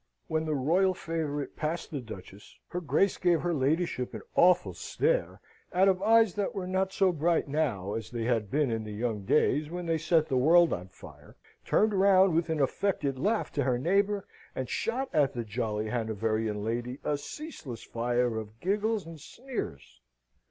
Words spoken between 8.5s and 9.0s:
in the